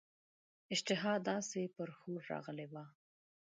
[0.73, 2.85] اشتها داسي پر ښور راغلې وه.